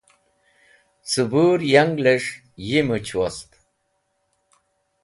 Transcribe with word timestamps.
Cẽbũr 1.09 1.59
yanglẽs̃h 1.71 2.31
yi 2.67 2.79
much 2.87 3.11
wost. 3.19 3.49